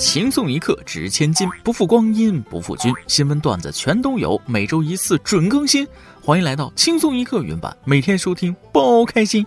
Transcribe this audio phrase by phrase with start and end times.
[0.00, 2.90] 轻松一刻值千金，不负光阴不负君。
[3.06, 5.86] 新闻段子全都有，每周一次准更新。
[6.22, 9.46] 欢迎来到轻松一刻云版，每天收听包开心。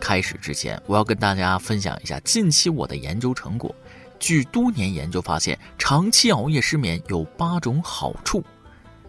[0.00, 3.72] 开始之前，我要跟大家分享一下近期我的研究成果。
[4.18, 8.42] 据多年研究发现，长期熬夜失眠有八种好处。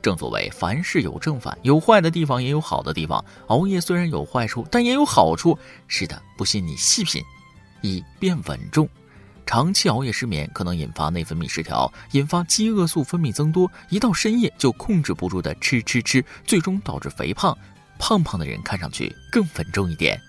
[0.04, 3.24] 正所谓凡事有正反，有坏的地方也有好的地方。
[3.48, 5.58] 熬夜虽然有坏处，但也有好处。
[5.88, 7.24] 是的，不信你细品。
[7.82, 8.88] 一变稳重，
[9.46, 17.58] 长期熬夜失眠可能引发内分泌失调，引发饥饿素分泌增多，一到深夜就控制不住的吃吃吃，最终导致肥胖。
[17.98, 20.20] 胖胖的人看上去更稳重一点。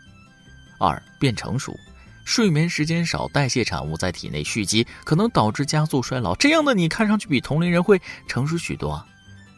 [0.78, 1.76] 二变成熟，
[2.24, 6.32] 睡眠时间少，代谢产物在体内蓄积，可能导致加速衰老。
[6.36, 8.92] 这样的你看上去比同龄人会成熟许多。
[8.92, 9.04] 啊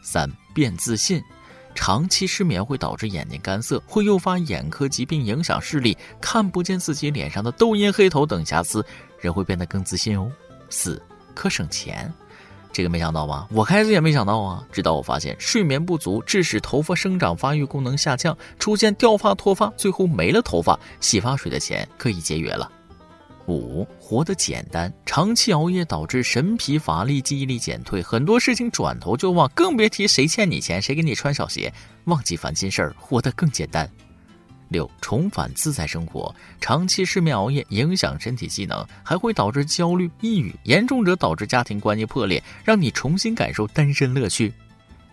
[0.07, 1.21] 三变自信，
[1.75, 8.83] 长期失眠会导致眼睛干涩，会诱发眼科疾病，影响视力，看不见自己脸上的痘印、黑头等瑕疵，
[9.19, 10.31] 人会变得更自信哦。
[10.69, 11.01] 四
[11.35, 12.11] 可省钱，
[12.71, 13.45] 这个没想到吧？
[13.51, 14.63] 我开始也没想到啊！
[14.71, 22.71] 直到我发现睡眠不足致使头发生长发育功能下降，出现掉发、脱发，最后没了头发，洗发水的钱可以节约了。
[23.47, 31.73] 五活得简单，长期熬夜导致神疲乏力、记忆力减退，很多事情转头就忘，更别提谁欠你钱、谁给你穿小鞋，
[32.05, 33.89] 忘记烦心事儿，活得更简单。
[34.67, 44.51] 六重返自在生活，长期失眠熬夜影响身体机能，还会导致焦虑、抑郁，严重者导致家庭关系破裂，让你重新感受单身乐趣。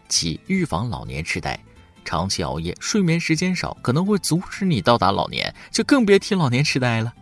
[0.09, 1.57] 七预防老年痴呆，
[2.05, 7.15] 长期熬夜、睡眠时间少，可能会阻止你到达老年，就更别提老年痴呆了。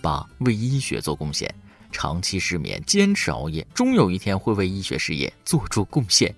[0.00, 1.52] 八为医学做贡献，
[1.90, 6.34] 长期失眠、坚持熬夜，终有一天会为医学事业做出贡献。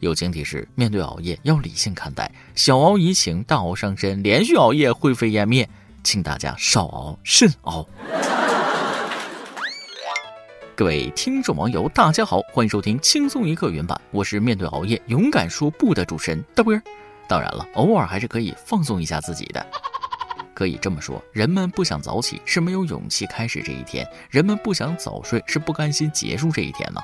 [0.00, 5.68] 友情提示：面对熬夜要理性看待，小熬怡情，大熬伤身，连续熬夜灰飞烟灭，
[6.04, 7.86] 请大家少熬慎熬。
[10.74, 16.82] 各位听众网友，大家好，欢迎收听轻松一刻原版，我是面对熬夜勇敢说不的主持人大波儿。
[17.26, 19.66] 当然了，偶尔还是可以放松一下自己的。
[20.56, 27.00] 可以这么说，人们不想早起是没有勇气开始这一天；人们不想早睡是不甘心结束这一天呢。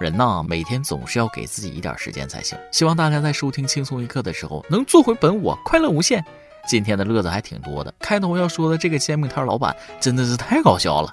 [0.00, 2.58] 人呐，每天总是要给自己一点时间才行。
[2.72, 6.24] 希望大家在收听轻松一刻的时候，能做回本我，快乐无限。
[6.66, 7.94] 今天的乐子还挺多的。
[7.98, 11.10] 开头要说的这个煎饼摊老板真的是太搞笑了。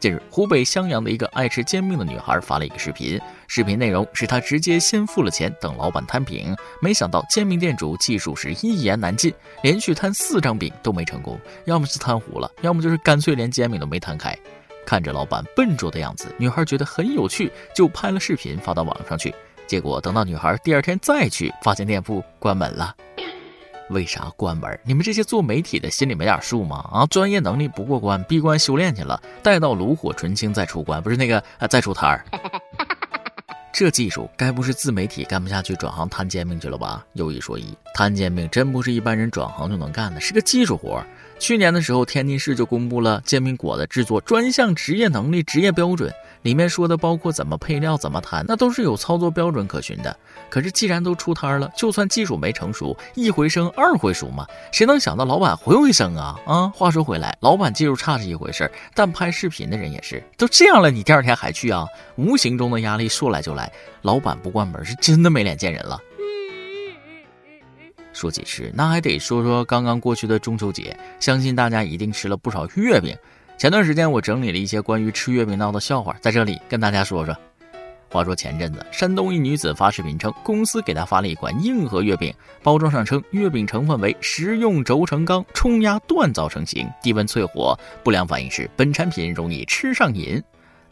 [0.00, 6.56] 近日，湖北襄阳的一个爱吃煎饼的女孩发了一个视频，视频内容是她直接先付了钱，等老板摊饼。
[6.80, 9.30] 没想到煎饼店主技术是一言难尽，
[9.62, 14.34] 连续摊四张饼都没成功，要么是摊糊了，要么就是干脆连煎饼都没摊开。
[14.86, 19.34] 看着老板笨拙的样子，女孩觉得很有趣，就拍了视频发到网上去。
[19.66, 22.96] 结果等到女孩第二天再去，发现店铺关门了。
[23.90, 24.78] 为啥关门？
[24.84, 26.88] 你们这些做媒体的心里没点数吗？
[26.92, 32.24] 啊，专业能力不过关，闭关修炼去了，待到炉火纯青再出关，不是那个啊，再出摊儿。
[33.72, 37.04] 这技术该不是自媒体干不下去，转行摊煎饼去了吧？
[37.14, 41.02] 有一说一，摊煎饼真不是一般人转行就能干的，是个技术活。
[41.38, 46.12] 去年的时候，天津市就公布了煎饼果子制作专项职业能力职业标准。
[46.42, 50.16] 里面说的包括怎么配料、怎么摊，那都是有操作标准可循的。
[50.48, 54.46] 可是既然都出摊了，就算技术没成熟，一回生二回熟嘛。
[54.72, 56.38] 谁能想到老板回回生啊？
[56.46, 60.22] 啊，话说回来，老板技术差是一回事，但拍视频的人也是。
[60.36, 61.86] 都这样了，你第二天还去啊？
[62.16, 63.70] 无形中的压力说来就来，
[64.02, 66.00] 老板不关门是真的没脸见人了。
[68.12, 73.16] 说起吃，那还得说说刚刚过去的中秋节，相信大家一定吃了不少月饼。
[73.60, 77.36] 前段时间我整理了一些关于吃月饼闹的笑话，在这里跟大家说说。
[78.08, 82.32] 话说前阵子，山东一女子发视频称，公司给她发了一款硬核月饼，
[82.62, 90.42] 包装上称月饼成分为食用轴承钢冲压锻造成型，低温淬火，不良反应是本产品容易吃上瘾。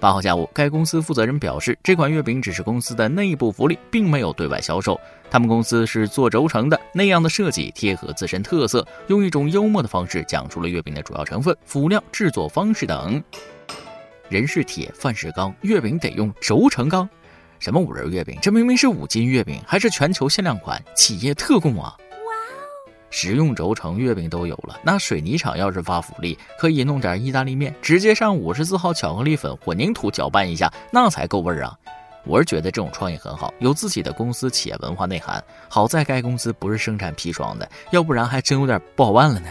[0.01, 4.99] 八号下午，该公司负责人表示，这款月饼只是公司的内部福利，并没有对外销售。
[5.29, 13.21] 他们公司是做轴承的，那样的设计贴合自身特色，用一种幽默的方式讲述了月饼的主要成分、辅料、制作方式等。
[14.29, 17.09] 人是铁，饭是钢，月饼得用轴承钢。
[17.59, 18.39] 什么五仁月饼？
[18.41, 21.97] 这明明是五金月饼，还是全球限量款，企业特供啊！
[23.11, 31.77] 食用轴承月饼都有了，那水泥厂要是发福利，可以弄点意大利面，直接上五十四号巧克力粉混凝土搅拌一下，那才够味儿啊！
[32.25, 35.43] 我是觉得这种创意很好，有自己的公司企业文化内涵。
[35.69, 39.49] 好在该公司不是生产砒霜的，要不然还真有点不好办了呢。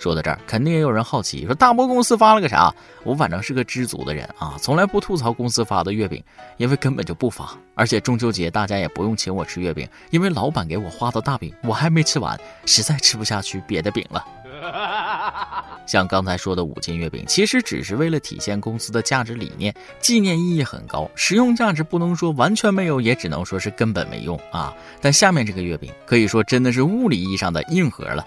[0.00, 2.74] 说到这儿，肯定也有人好奇，说大波公司发了个啥？
[3.04, 6.24] 我反正是个知足的人啊，从来不吐槽公司发的月饼，
[6.56, 7.50] 因为根本就不发。
[7.74, 14.24] 而且中秋节大家也不用请我吃月饼，因为老板给我画的大饼我还没吃完，实在吃不下去别的饼了。
[15.86, 24.74] 像刚才说的五斤月饼，其实只是为了体现公司的价值理念，纪念意义很高，实用价值不能说完全没有，也只能说是根本没用啊。
[24.98, 28.24] 但下面这个月饼可以说真的是物理意义上的硬核了。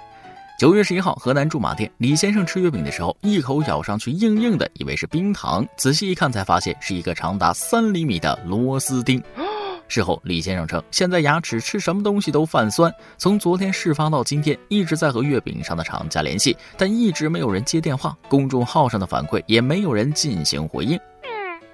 [0.64, 9.22] 九月十一号，河南驻马店，李先生吃月饼的时候，一口咬上去，硬硬的，以为是冰糖，仔细一看才发现是一个长达三厘米的螺丝钉。
[9.90, 12.90] 事后，李先生称，现在牙齿吃什么东西都泛酸。
[13.18, 18.18] 从昨天事发到今天，一直在和月饼上的厂家联系，但一直没有人接电话。
[18.30, 20.98] 公众号上的反馈也没有人进行回应。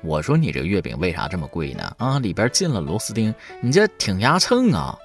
[0.01, 1.93] 我说你这月饼为啥这么贵呢？
[1.99, 3.31] 啊，里边进了螺丝钉，
[3.61, 4.97] 你这挺压秤啊！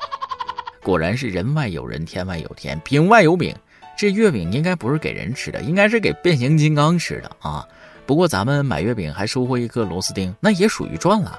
[0.82, 3.54] 果然是人外有人，天外有天，饼外有饼。
[3.96, 7.67] 这月饼应该不是给人吃的，应该是给变形金刚吃的啊！
[8.06, 11.38] 不过咱们买月饼还收获一颗螺丝钉，那也属于赚了。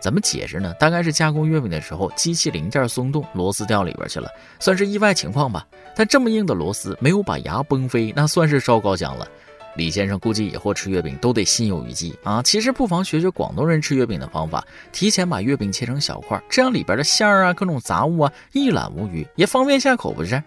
[0.00, 0.74] 怎么解释呢？
[0.80, 4.28] 大概是加工月饼的时候，机器零件松动，螺丝掉里边去了，
[4.58, 5.66] 算是意外情况吧。
[5.94, 9.26] 但这么硬的螺丝没有把牙崩飞，那算是烧高香了。
[9.74, 12.42] 李先生估计以后吃月饼都得心有余悸啊！
[12.42, 20.42] 其实不妨学学广东人吃月饼的方法，提前把月饼切成小块，这样里边的馅儿啊、各种杂物啊一览无余，也方便下口，不是？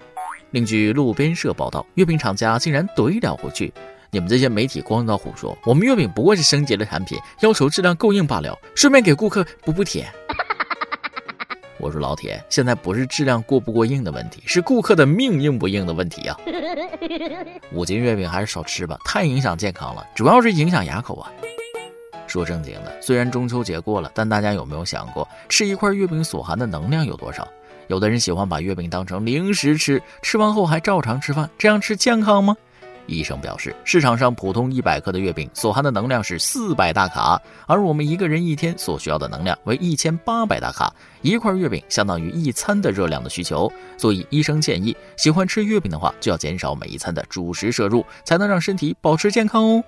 [0.55, 3.73] 另据路边社报道，月饼厂家竟然怼了回去。
[4.09, 10.07] 你们这些媒体光知道胡说，我们月饼不过是升级了产品，要求质量够硬罢了，顺便给顾客补补铁。
[11.77, 16.39] 我说老铁，现在不是质量过不过硬的问题，是顾客的命硬不硬的问题啊！
[17.73, 21.29] 五斤月饼还是少吃吧，太影响健康了，主要是影响牙口啊。
[22.35, 27.47] 说正经的，虽然中秋节过了，但大家有没有想过，吃一块月饼所含的能量有多少？
[27.87, 32.53] 有的人喜欢把月饼当成零食吃，吃完后还照常吃饭，这样吃健康吗？
[33.07, 49.83] 医生表示，市场上普通一百克的月饼所含的能量是四百大卡，而我们一个人一天所需要的能量为一千八百大卡，一块月饼相当于一餐的热量的需求，所以医生建议，喜欢吃月饼的话，就要减少每一餐的主食摄入，才能让身体保持健康哦。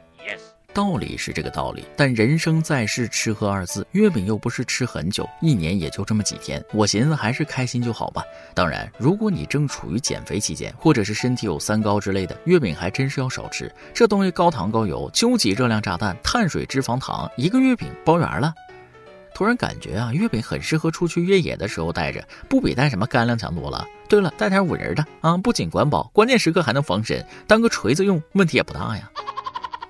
[0.77, 6.63] 道理是这个道理，但人生在世，吃喝二字，月饼又不是吃很久，一年也就这么几天。
[6.71, 8.21] 我寻思还是开心就好吧。
[8.53, 13.74] 当然，如果你正处于减肥期间，或者是身体有三高之类的，月饼还真是要少吃。
[13.91, 18.53] 这东西高糖高油，究极热量炸弹，碳水、脂肪、糖，一个月饼包圆了。
[19.33, 23.83] 突然感觉啊，月饼很适合出去越野的时候带着，不比带什么干粮强多了。
[24.07, 29.09] 对了，带点五仁的啊，不仅管饱，关键时刻还能防身，当个锤子用，问题也不大呀。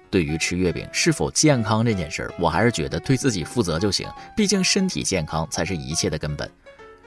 [0.10, 4.08] 对于吃月饼是否健康这件事儿，我还是觉得对自己负责就行。
[4.36, 6.50] 毕竟身体健康才是一切的根本。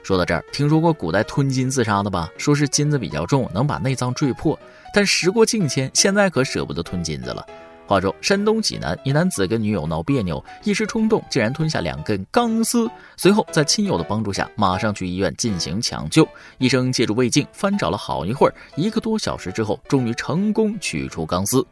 [0.03, 2.29] 说到这儿，听说过古代吞金自杀的吧？
[2.37, 4.57] 说是金子比较重，能把内脏坠破。
[4.93, 7.45] 但时过境迁，现在可舍不得吞金子了。
[7.87, 16.27] 话说，山东济南一男子跟女友闹别扭，一时冲动竟然吞下两根钢丝，随后在亲友的帮助下，马上去医院进行抢救。
[16.57, 21.65] 医生借助胃镜翻找了好一会儿，一个多小时之后，终于成功取出钢丝。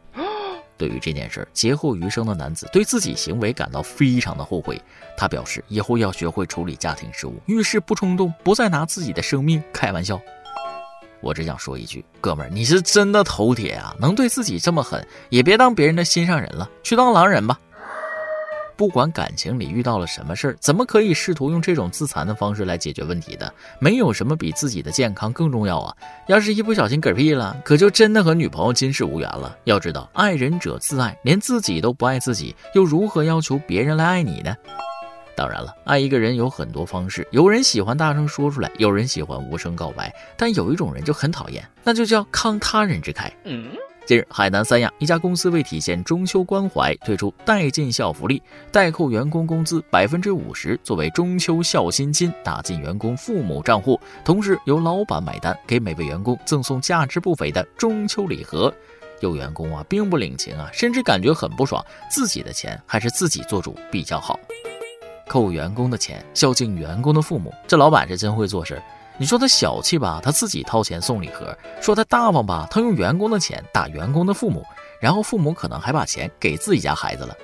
[0.80, 4.80] 对于这件事，劫后余生的男子对自己行为感到非常的后悔。
[5.14, 10.18] 他表示，以后要学会处理家庭事务，遇事不冲动，不再拿自己的生命开玩笑。
[11.20, 13.94] 我只想说一句，哥们儿，你是真的头铁啊！
[14.00, 17.60] 能对自己这么狠，也别当别人的心上人了，去当狼人吧。
[18.80, 23.52] 不管感情里遇到了什么事儿，怎么可以试图用这种自残的方式来解决问题的？
[23.78, 25.94] 没有什么比自己的健康更重要啊！
[26.28, 29.54] 要是一不小心嗝屁了，可就真的和女朋友今世无缘了。
[29.64, 34.56] 要知道，爱人者自爱，连自己都不爱自己，又如何要求别人来爱你呢？
[35.36, 43.30] 当然了，爱一个人有很多方式，有人喜欢大声说出来，有人喜欢无声告白，但有一种人就很讨厌，那就叫慷他人之慨。
[44.10, 58.74] 近日，海南三亚一家公司为体现中秋关怀，推出代尽孝福利，代扣员工工资百分之五十作为中秋孝心金打进员工父母账户，同时由老板买单，给每位员工赠送价值不菲的中秋礼盒。
[59.20, 64.36] 有员工啊，并不领情啊，甚至感觉很不爽，自己的钱还是自己做主比较好。
[65.28, 68.82] 扣员工的钱，孝敬员工的父母，这老板是真会做事。
[69.20, 74.64] 你说他小气吧，他自己掏钱送礼盒；说他大方吧，他用员工的钱打员工的父母，
[74.98, 77.36] 然后父母可能还把钱给自己家孩子了。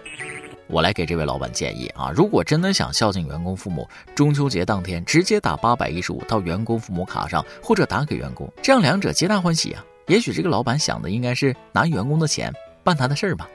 [0.69, 9.85] 我来给这位老板建议啊，如果真的想孝敬员工父母，中秋节当天直接打八百一十五到员工父母卡上，或者打给员工，这样两者皆大欢喜啊。
[10.07, 12.51] 也许这个老板想的应该是拿员工的钱
[12.83, 13.47] 办他的事儿吧。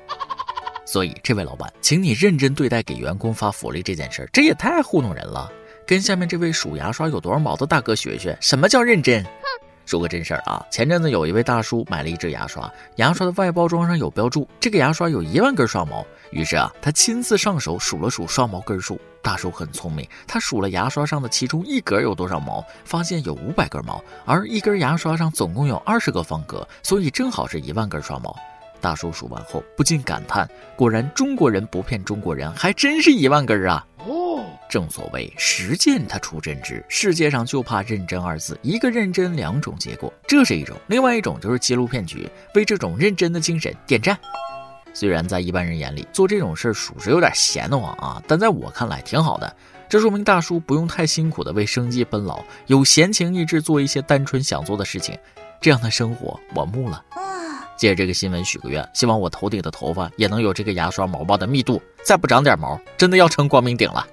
[0.86, 5.52] 所以这位老板，请你认真对待给员工发福利这件事儿，这也太糊弄人了。
[5.92, 9.26] 跟下面这位数牙刷有多少毛的大哥学学，什么叫认真？
[9.86, 16.08] 说个真事儿啊，前阵子有一位大叔买了一支牙刷，牙刷的外包装上有标注，这个牙刷有一万根刷毛。
[16.30, 18.98] 于是啊，他亲自上手数了数刷毛根数。
[19.22, 28.34] 大叔很聪明，他数了牙刷上的其中一格有多少毛，发现有五百根毛，而一根牙刷上总共有二十个方格，所以正好是一万根刷毛。
[28.80, 33.86] 大叔数完后不禁感叹：果然中国人不骗中国人，还真是一万根啊！
[34.72, 42.26] 正所谓实践它出真知，世界上就怕认真二字，一个认真两种结果，这是一种；另外一种就是揭露骗局，
[42.56, 44.18] 为这种认真的精神点赞。
[44.94, 49.54] 虽然在一般人眼里做这种事属实有点闲得慌啊，但在我看来挺好的，
[49.90, 55.20] 这说明大叔不用太辛苦的为生计奔劳，有闲情逸致做一些单纯想做的事情，
[55.60, 57.04] 这样的生活我慕了。
[57.76, 64.08] 借这个新闻许个愿，希望我头顶的头发也能有这个牙刷毛毛的密度，再不长点毛，真的要成光明顶了。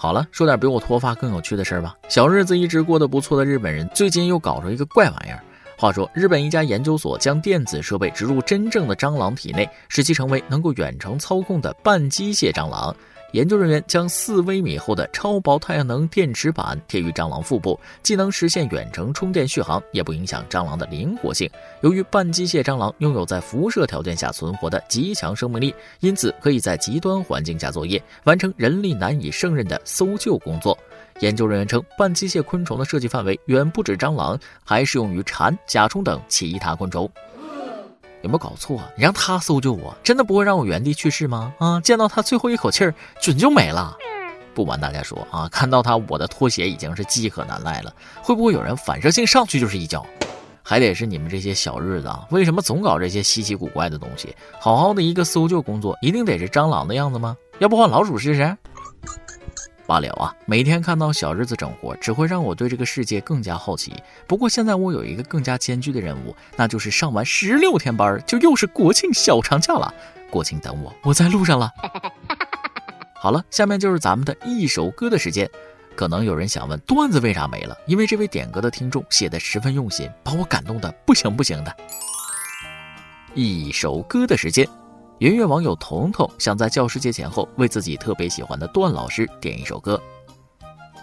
[0.00, 1.92] 好了，说点比我脱发更有趣的事儿吧。
[2.08, 5.42] 小日子一直过得不错的日本人，最近又搞出一个怪玩意儿。
[5.76, 12.94] 话说，日本一家研究所将电子设备植入真正的蟑螂体内，使其成为能够远程操控的半机械蟑螂。
[13.32, 21.48] 研究人员将四微米厚的超薄太阳能电池板贴于蟑螂腹部，既能实现远程充电续航，也不影响蟑螂的灵活性。
[21.82, 30.76] 由于半机械蟑螂拥有在辐射条件下存活的极强生命力，因此可以在极端环境下作业，完成人力难以胜任的搜救工作。
[31.20, 37.10] 研究人员称，半机械昆虫的设计范围远不止蟑螂，还适用于蝉、甲虫等其他昆虫。
[38.22, 38.82] 有没有搞错？
[38.96, 41.52] 你让他搜救我，真的不会让我原地去世吗？
[41.58, 43.96] 啊，见到他最后一口气儿，准就没了。
[44.54, 47.94] 不瞒大家说啊，看到他，我的拖鞋已经是饥渴难耐了。
[48.22, 50.04] 会不会有人反射性上去就是一脚？
[50.62, 54.34] 还得是你们这些小日子啊，为什么总搞这些稀奇古怪的东西？
[54.60, 57.36] 好好的一个搜救工作，一定得是蟑螂的样子吗？
[57.58, 58.56] 要不换老鼠试试？
[59.88, 60.36] 罢了啊！
[60.44, 63.94] 每天看到小日子整活，只会让我对这个世界更加好奇。
[64.26, 69.92] 不过现在我有一个更加艰巨的任务，那就是上完十六天班，就又是国庆小长假了。
[70.28, 71.72] 国庆等我，我在路上了。
[73.16, 75.48] 好了，下面就是咱们的一首歌的时间。
[75.96, 77.74] 可能有人想问，段子为啥没了？
[77.86, 81.74] 因为这位点歌的听众写的十分用心，把我感动的不行不行的。
[83.32, 84.68] 一首歌的时间。
[85.18, 90.00] 圆月网友彤彤想在教师节前后为自己特别喜欢的段老师点一首歌。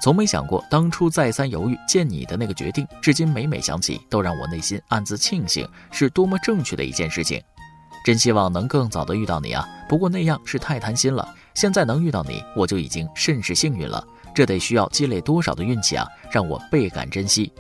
[0.01, 7.41] 从没想过当初再三犹豫见你的那个决定，至今每每想起都让我内心暗自庆幸，是多么正确的一件事情。
[8.05, 9.67] 真希望能更早的遇到你啊！
[9.89, 11.27] 不过那样是太贪心了。
[11.53, 14.05] 现在能遇到你，我就已经甚是幸运了。
[14.34, 16.07] 这得需要积累多少的运气啊！
[16.31, 17.51] 让我倍感珍惜。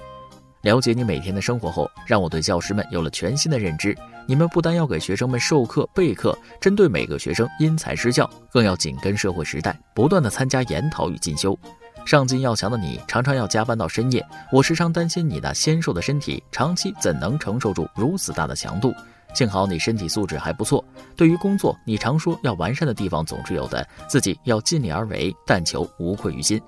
[0.65, 3.95] 了解你每天的生活后，让我对教师们有了全新的认知。
[4.25, 11.55] 你们不单要给学生们授课备课，针对每个学生因材施教，更要紧跟社会时代，不断的参加研讨与进修。
[12.03, 14.25] 上进要强的你，常常要加班到深夜。
[14.51, 18.91] 我时常担心你那纤瘦的身体，长期怎能承受住如此大的强度？
[19.35, 20.83] 幸好你身体素质还不错。
[21.15, 26.59] 对于工作，你常说要完善的地方总是有的，自己要尽力而为，但求无愧于心。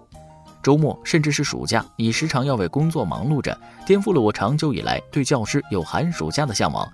[0.68, 6.86] 周末甚至是暑假，你时常要为工作忙碌着，颠覆了我长久以来对教师有寒暑假的向往。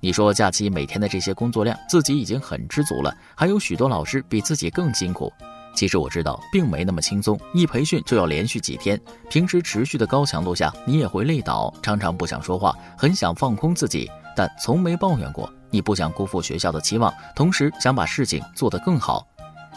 [0.00, 5.30] 你说假期每天的这些工作量，自己已经很知足了，还有许多老师比自己更辛苦。
[5.74, 15.52] 其实我知道，并没那么轻松，一培训就要连续几天，平时持续的高强度下，你也会累倒，常常不想说话，很想放空自己，但从没抱怨过。
[15.68, 19.28] 你不想辜负学校的期望，同时想把事情做得更好。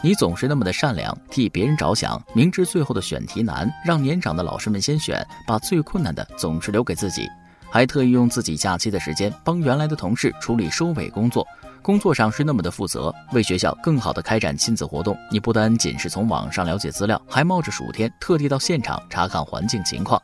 [0.04, 7.28] 你总是那么的善良，替别人着想，明知最后的选题难，让年长的老师们先选，把最困难的总是留给自己。
[7.70, 11.46] 还特意用自己假期的时间帮原来的同事处理收尾工作，
[11.80, 15.16] 工作上是那么的负责，为学校更好的开展亲子活动。
[15.30, 20.20] 你不单仅是从网上了解资料，还冒着暑天特地到现场查看环境情况。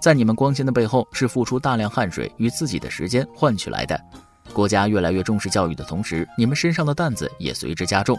[0.00, 4.00] 在你们光鲜的背后，是付出大量汗水与自己的时间换取来的。
[4.54, 8.18] 国家越来越重视教育的同时，你们身上的担子也随之加重。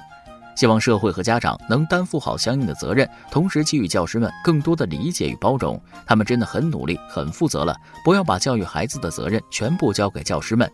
[0.60, 5.82] 希望社会和家长能担负好相应的责任，同时给予教师们更多的理解与包容。
[6.06, 7.74] 他们真的很努力、很负责了，
[8.04, 10.70] 不要把教育孩子的责任全部交给教师们。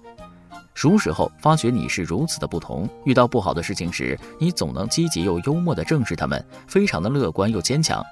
[0.74, 8.04] 熟识后发觉你是如此的不同，遇到不好的事情时，你总能积极又幽默地正视他们，非常的乐观又坚强。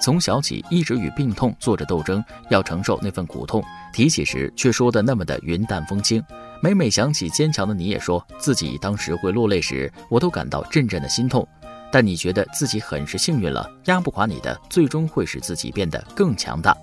[0.00, 6.22] 从小起一直与病痛做着斗争，要承受那份苦痛，提起时却说的那么的云淡风轻。
[6.62, 11.46] 每每想起坚强的你，也说自己当时会落泪时，我都感到阵阵的心痛。
[11.92, 16.76] 但你觉得自己很是幸运了，压不垮你的，最终会使自己变得更强大。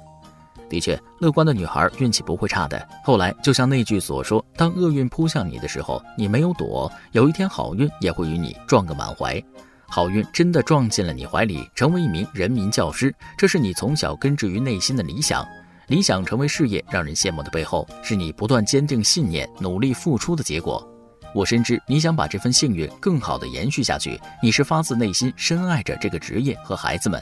[0.69, 2.87] 的确，乐观的女孩运气不会差的。
[3.03, 9.41] 后来，就像那句所说：“当厄运扑向你的时候，你没有躲，有一天好运也会与你撞个满怀。
[9.89, 15.47] 好运真的撞进了你怀里，成为一名人民教师，这是你从小根植于内心的理想。”
[15.87, 20.85] 理想成为事业让人羡慕的背后，是你不断坚定信念、努力付出的结果。
[21.33, 27.21] 我深知你想把这份幸运更好的延续下去，你是发自内心深爱着这个职业和孩子们。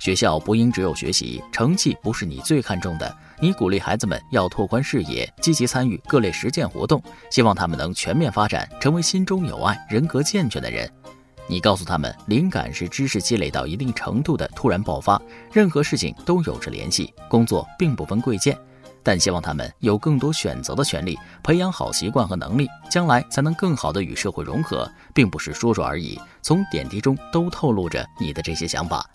[0.00, 3.16] 学校不应只有学习，成绩不是你最看重的。
[3.40, 10.90] 你鼓励孩子们要拓宽视野，积极参与各类实践活动，希望他们能全面发展，成为心中有爱、人格健全的人。
[11.46, 15.20] 你告诉他们，灵感是知识积累到一定程度的突然爆发，
[15.52, 18.56] 任何事情都有着联系，工作并不分贵贱。
[19.02, 26.18] 但希望他们有更多选择的权利，培养好习惯和能力，将来才能更好的与社会融合，并不是说说而已。
[26.40, 29.06] 从点滴中都透露着你的这些想法。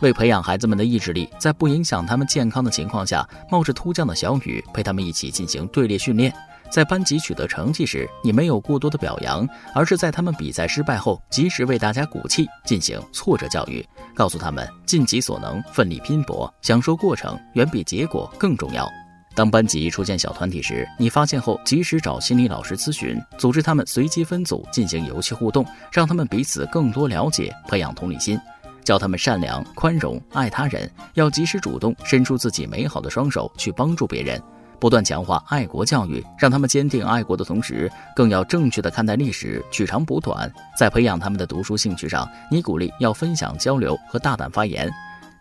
[0.00, 6.32] 为培养孩子们的意志力，在不影响他们健康的情况下，冒着突降的小雨陪他们一起进行队列训练。
[6.70, 13.84] 在班级取得成绩时，你没有过多的表扬，而是在他们比赛失败后，及时为大家鼓气，进行挫折教育，
[14.14, 18.88] 告诉他们尽己所能，奋力拼搏，享受过程远比结果更重要。
[19.34, 28.38] 当班级出现小团体时，你发现后及时找心理老师咨询，组织他们随机分组进行游戏互动，让他们彼此更多了解，培养同理心，
[28.84, 34.42] 教他们善良、宽容、爱他人，要及时主动伸出自己美好的双手去帮助别人，
[34.80, 40.50] 不断强化爱国教育，让他们坚定爱国的同时，更要正确的看待历史，取长补短。
[40.78, 44.90] 在培养他们的读书兴趣上，你鼓励要分享交流和大胆发言。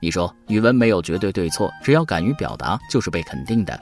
[0.02, 3.80] 你说语文没有绝对对错，只要敢于表达就是被肯定的。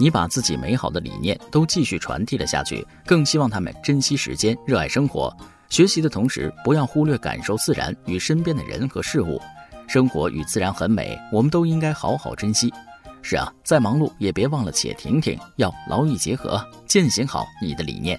[0.00, 5.34] 你把自己美好的理念都继续传递了下去，更希望他们珍惜时间，热爱生活。
[5.68, 9.40] 学习的同时，不要忽略感受自然与身边的人和事物。
[9.86, 12.72] 生活与自然很美，我们都应该好好珍惜。
[13.30, 18.18] 是啊，再忙碌也别忘了且停停，要劳逸结合，践行好你的理念。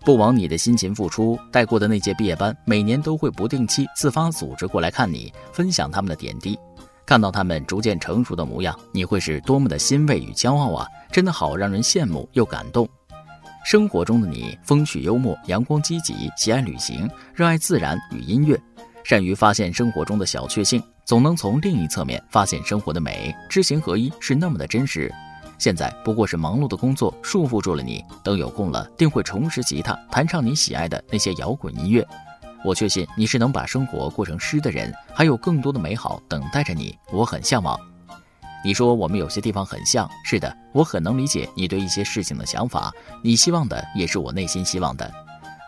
[0.00, 6.58] 不枉你的辛勤付出，带过的那届毕业班，每年都会不定期自发组织过来看你，分享他们的点滴。
[7.04, 10.86] 看到他们逐渐成熟的模样，你会是多么的欣慰与骄傲啊！
[11.12, 12.88] 真的好让人羡慕又感动。
[13.62, 18.58] 生活中的你，风趣幽默，阳光积极，喜爱旅行，热爱自然与音乐，
[19.04, 25.12] 善于发现生活中的小确幸，总能从另一侧面发现生活的美，知行合一，是那么的真实。
[25.58, 32.06] 现在不过是忙碌的工作束缚住了你，等有空了，定会重拾吉他，弹唱你喜爱的那些摇滚音乐。
[32.64, 36.96] 我确信你是能把生活过成诗的人，还有更多的美好等待着你。
[37.12, 37.78] 我很向往。
[38.64, 42.90] 你说我们有些地方很像，是的，我很能理解你对一些事情的想法。
[43.22, 45.12] 你希望的也是我内心希望的。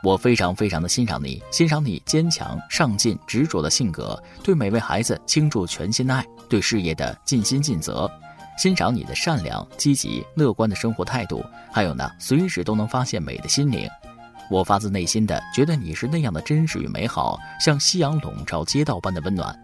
[0.03, 8.09] 我非常非常的欣赏你，欣赏你坚强、上进、执着的性格，对每位孩子倾注全心的爱，对事业的尽心尽责。
[8.57, 13.89] 欣赏你的善良、积极、乐观的生活态度，还有呢，随时都能发现美的心灵。
[14.49, 19.59] 我发自内心的觉得你是那样的真实与美好，像夕阳笼罩街道般的温暖。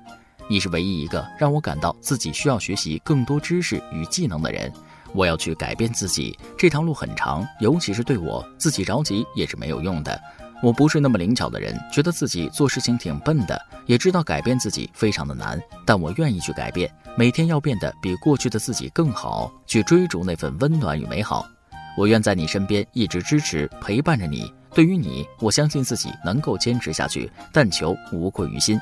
[0.49, 4.71] 你是唯一一个让我感到自己需要学习更多知识与技能的人。
[5.14, 10.20] 我要去改变自己，这条路很长，尤其是对我自己着急也是没有用的。
[10.62, 21.44] 我不是那么灵巧的人，觉得自己做事情挺笨的，也知道改变自己非常的难，但我愿意去改变，每天要变得比过去的自己更好，去追逐那份温暖与美好。
[21.96, 24.53] 我愿在你身边一直支持陪伴着你。
[24.72, 28.81] 对于你，我相信自己能够坚持下去，但求无愧于心。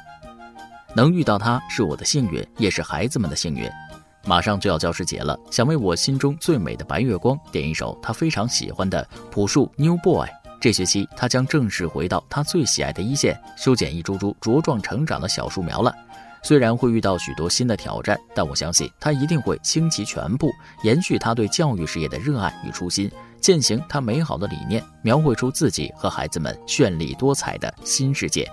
[0.94, 3.68] 能遇到他是我的幸运，也是孩子们的幸运。
[4.24, 10.28] 马上就要教师节了，想为我心中最美的白月光点一首他非常喜欢的朴树《New Boy》。
[10.60, 15.94] 这学期，他将正式回到他最喜爱的一线，修剪一株株茁壮成长的小树苗了。
[16.42, 20.50] 虽然会遇到许多新的挑战，但我相信他一定会倾其全部，
[20.82, 28.46] 延续他对教育事业的热爱与初心，践行他美好的理念，描绘出自己和孩子们绚丽多彩的新世界。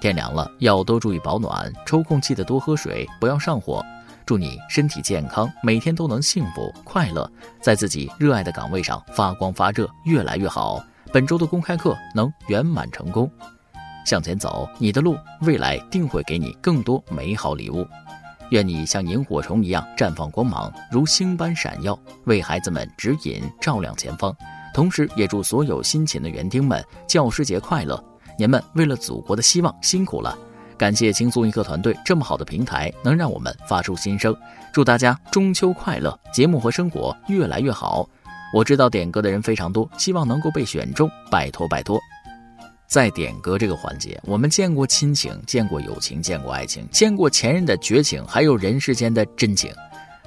[0.00, 3.82] 天凉了，要多注意保暖，抽空记得多喝水，不要上火。
[4.26, 10.82] 祝你身体健康，每天都能幸福快乐，在自己热爱的岗位上发光发热，越来越好。
[11.12, 13.30] 本周的公开课能圆满成功，
[14.06, 17.86] 向前走，你的路未来定会给你更多美好礼物。
[18.50, 24.34] 愿你像萤火虫一样绽放光芒，如星般闪耀，为孩子们指引照亮前方。
[24.72, 28.02] 同时，也祝所有辛勤的园丁们教师节快乐！
[28.38, 30.36] 您们为了祖国的希望辛苦了。
[30.76, 34.34] 感谢轻松一刻团队这么好的平台，能让我们发出心声。
[34.72, 38.08] 祝大家中秋快乐，节目和生活越来越好。
[38.52, 42.00] 我知道点歌的人非常多，希望能够被选中，拜托拜托。
[42.86, 49.72] 在点歌这个环节，我们见过亲情，见过友情，见过爱情，见过前任的绝情，还有人世间的真情。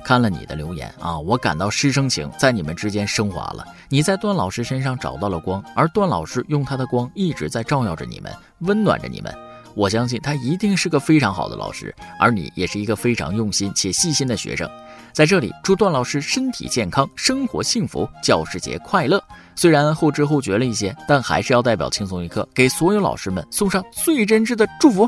[0.04, 3.66] 看了你的留言啊，我感到师生情在你们之间升华了。
[3.90, 9.34] 你在段老师身上找到了光，而段老师用他的光一直在照耀着你们，温暖着你们。
[9.78, 14.68] 我相信他一定是个非常好的老师，而你也是一个非常用心且细心的学生。
[15.13, 19.24] 在这里，祝段老师身体健康，生活幸福，教师节快乐！
[19.56, 25.08] 虽然后知后觉了一些，但还是要代表轻松一刻，给所有老师们送上最真挚的祝福。